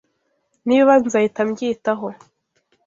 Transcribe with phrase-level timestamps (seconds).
[0.65, 2.07] Nibiba Nzahita mbyitaho.